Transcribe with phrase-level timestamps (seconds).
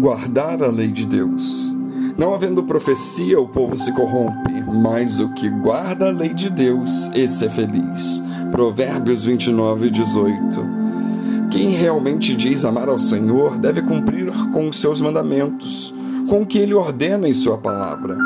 [0.00, 1.74] guardar a lei de Deus.
[2.16, 7.10] Não havendo profecia, o povo se corrompe, mas o que guarda a lei de Deus,
[7.14, 8.22] esse é feliz.
[8.52, 10.84] Provérbios 29, 18.
[11.50, 15.94] Quem realmente diz amar ao Senhor deve cumprir com os seus mandamentos,
[16.28, 18.16] com o que ele ordena em sua palavra.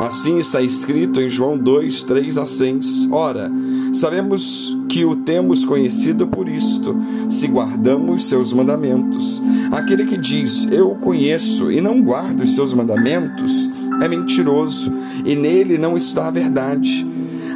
[0.00, 3.08] Assim está escrito em João 2, 3 a 6.
[3.12, 3.52] Ora,
[3.92, 6.96] sabemos que o temos conhecido por isto,
[7.28, 9.42] se guardamos seus mandamentos.
[9.70, 13.68] Aquele que diz, Eu o conheço, e não guarda os seus mandamentos,
[14.00, 14.90] é mentiroso,
[15.22, 17.06] e nele não está a verdade.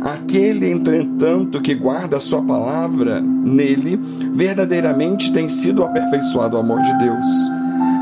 [0.03, 3.99] Aquele, entretanto, que guarda a sua palavra, nele,
[4.35, 7.54] verdadeiramente tem sido aperfeiçoado o amor de Deus.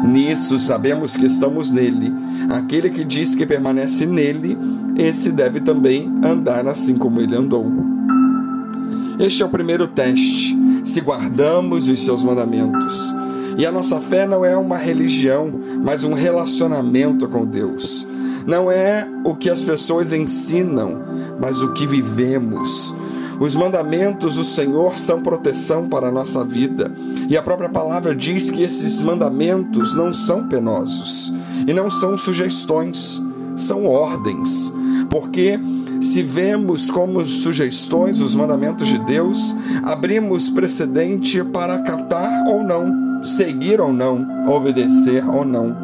[0.04, 2.12] Nisso sabemos que estamos nele.
[2.50, 4.58] Aquele que diz que permanece nele,
[4.96, 7.66] esse deve também andar assim como ele andou.
[9.18, 13.14] Este é o primeiro teste, se guardamos os seus mandamentos.
[13.56, 15.50] E a nossa fé não é uma religião,
[15.82, 18.08] mas um relacionamento com Deus.
[18.46, 21.00] Não é o que as pessoas ensinam,
[21.38, 22.94] mas o que vivemos.
[23.42, 26.92] Os mandamentos do Senhor são proteção para a nossa vida.
[27.28, 31.34] E a própria palavra diz que esses mandamentos não são penosos
[31.66, 33.20] e não são sugestões,
[33.56, 34.72] são ordens.
[35.10, 35.58] Porque
[36.00, 43.80] se vemos como sugestões os mandamentos de Deus, abrimos precedente para acatar ou não, seguir
[43.80, 45.76] ou não, obedecer ou não.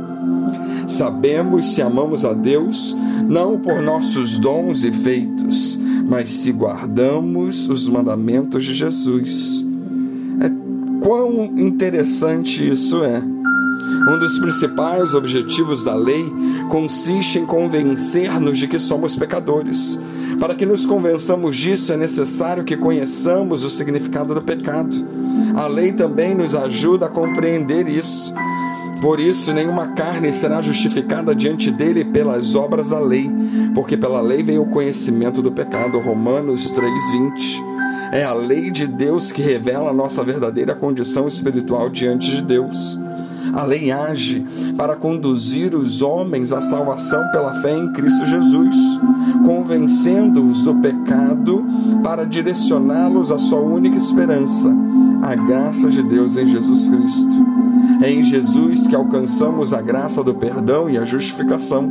[0.87, 2.97] Sabemos se amamos a Deus
[3.29, 5.77] não por nossos dons e feitos,
[6.09, 9.65] mas se guardamos os mandamentos de Jesus.
[10.41, 10.51] É,
[11.01, 13.23] quão interessante isso é.
[14.09, 16.25] Um dos principais objetivos da lei
[16.71, 20.01] consiste em convencer-nos de que somos pecadores.
[20.41, 24.97] Para que nos convençamos disso, é necessário que conheçamos o significado do pecado.
[25.55, 28.33] A lei também nos ajuda a compreender isso.
[29.01, 33.31] Por isso, nenhuma carne será justificada diante dele pelas obras da lei,
[33.75, 36.01] porque pela lei vem o conhecimento do pecado.
[36.01, 37.63] Romanos 3:20.
[38.11, 42.99] É a lei de Deus que revela a nossa verdadeira condição espiritual diante de Deus.
[43.53, 44.47] A lei age
[44.77, 48.77] para conduzir os homens à salvação pela fé em Cristo Jesus,
[49.45, 51.65] convencendo-os do pecado
[52.03, 54.75] para direcioná-los à sua única esperança,
[55.23, 57.47] a graça de Deus em Jesus Cristo.
[58.03, 61.91] É em Jesus que alcançamos a graça do perdão e a justificação.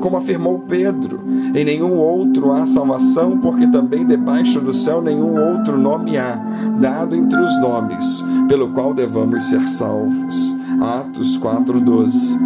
[0.00, 1.20] Como afirmou Pedro,
[1.54, 6.36] em nenhum outro há salvação, porque também debaixo do céu nenhum outro nome há,
[6.78, 10.56] dado entre os nomes, pelo qual devamos ser salvos.
[10.80, 12.38] Atos 4:12.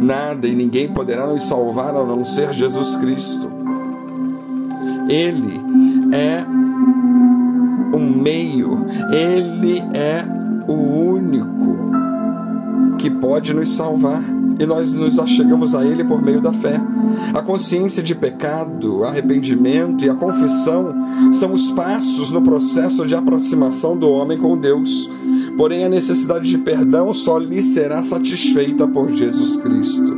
[0.00, 3.50] Nada e ninguém poderá nos salvar a não ser Jesus Cristo.
[5.08, 5.60] Ele
[6.12, 6.44] é
[7.94, 10.24] o meio, ele é
[10.66, 11.92] o único
[12.98, 14.22] que pode nos salvar
[14.58, 16.80] e nós nos achegamos a Ele por meio da fé.
[17.32, 20.94] A consciência de pecado, arrependimento e a confissão
[21.32, 25.10] são os passos no processo de aproximação do homem com Deus.
[25.56, 30.16] Porém, a necessidade de perdão só lhe será satisfeita por Jesus Cristo.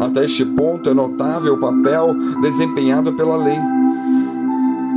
[0.00, 3.58] Até este ponto é notável o papel desempenhado pela lei.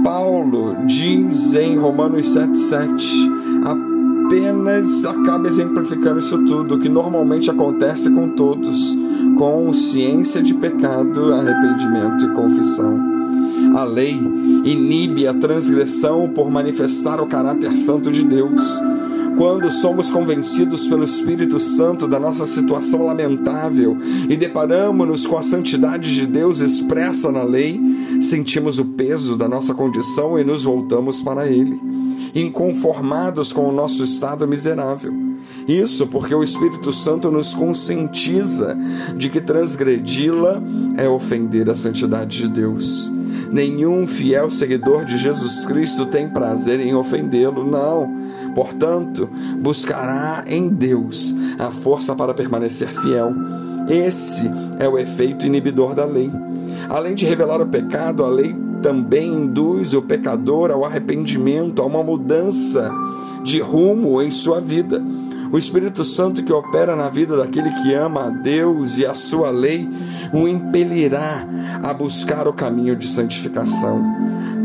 [0.08, 3.30] Paulo diz em Romanos 7,7:
[4.26, 8.98] apenas acaba exemplificando isso tudo, que normalmente acontece com todos,
[9.38, 12.98] consciência de pecado, arrependimento e confissão.
[13.76, 14.14] A lei
[14.64, 18.82] inibe a transgressão por manifestar o caráter santo de Deus.
[19.38, 23.96] Quando somos convencidos pelo Espírito Santo da nossa situação lamentável
[24.28, 27.80] e deparamos-nos com a santidade de Deus expressa na lei,
[28.20, 31.80] sentimos o peso da nossa condição e nos voltamos para Ele,
[32.34, 35.14] inconformados com o nosso estado miserável.
[35.68, 38.76] Isso porque o Espírito Santo nos conscientiza
[39.16, 40.64] de que transgredi-la
[40.98, 43.12] é ofender a santidade de Deus.
[43.52, 48.27] Nenhum fiel seguidor de Jesus Cristo tem prazer em ofendê-lo, não.
[48.58, 49.30] Portanto,
[49.60, 53.32] buscará em Deus a força para permanecer fiel.
[53.88, 54.50] Esse
[54.80, 56.32] é o efeito inibidor da lei.
[56.90, 62.02] Além de revelar o pecado, a lei também induz o pecador ao arrependimento, a uma
[62.02, 62.92] mudança
[63.44, 65.04] de rumo em sua vida.
[65.52, 69.52] O Espírito Santo que opera na vida daquele que ama a Deus e a sua
[69.52, 69.88] lei
[70.34, 71.48] o impelirá
[71.84, 74.02] a buscar o caminho de santificação.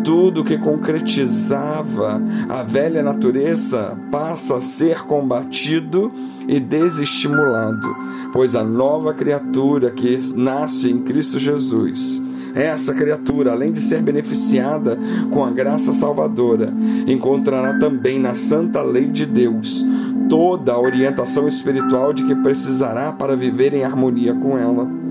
[0.05, 6.13] Tudo que concretizava a velha natureza passa a ser combatido
[6.49, 7.89] e desestimulado,
[8.33, 12.23] pois a nova criatura que nasce em Cristo Jesus
[12.55, 14.99] essa criatura, além de ser beneficiada
[15.31, 16.73] com a graça salvadora,
[17.07, 19.87] encontrará também na santa lei de Deus
[20.29, 25.02] toda a orientação espiritual de que precisará para viver em harmonia com ela.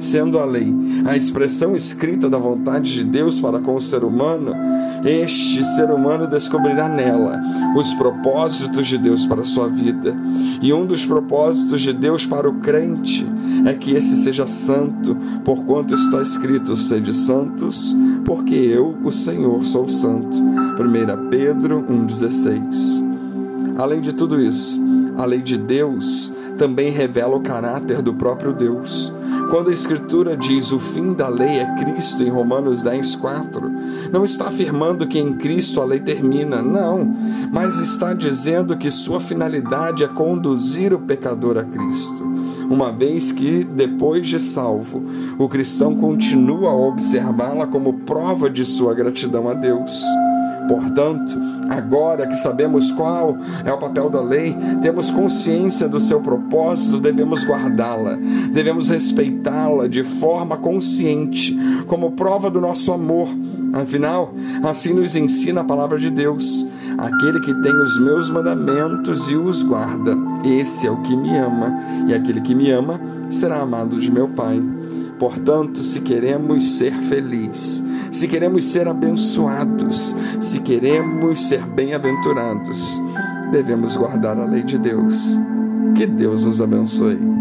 [0.00, 0.74] Sendo a lei
[1.04, 4.54] a expressão escrita da vontade de Deus para com o ser humano,
[5.04, 7.40] este ser humano descobrirá nela
[7.76, 10.16] os propósitos de Deus para a sua vida.
[10.62, 13.26] E um dos propósitos de Deus para o crente
[13.66, 17.94] é que esse seja santo, porquanto está escrito: sede santos,
[18.24, 20.36] porque eu, o Senhor, sou santo.
[20.38, 23.10] 1 Pedro 1,16.
[23.78, 24.80] Além de tudo isso,
[25.16, 29.12] a lei de Deus também revela o caráter do próprio Deus.
[29.50, 33.70] Quando a Escritura diz o fim da lei é Cristo em Romanos 10, 4,
[34.12, 37.04] não está afirmando que em Cristo a lei termina, não,
[37.50, 42.22] mas está dizendo que sua finalidade é conduzir o pecador a Cristo.
[42.70, 45.02] Uma vez que, depois de salvo,
[45.36, 50.00] o cristão continua a observá-la como prova de sua gratidão a Deus.
[50.70, 51.36] Portanto,
[51.68, 57.44] agora que sabemos qual é o papel da lei, temos consciência do seu propósito, devemos
[57.44, 58.16] guardá-la,
[58.52, 61.58] devemos respeitá-la de forma consciente,
[61.88, 63.28] como prova do nosso amor.
[63.72, 64.32] Afinal,
[64.62, 66.64] assim nos ensina a palavra de Deus.
[66.96, 71.80] Aquele que tem os meus mandamentos e os guarda, esse é o que me ama,
[72.06, 74.62] e aquele que me ama será amado de meu Pai.
[75.20, 83.02] Portanto, se queremos ser felizes, se queremos ser abençoados, se queremos ser bem-aventurados,
[83.52, 85.38] devemos guardar a lei de Deus.
[85.94, 87.39] Que Deus nos abençoe.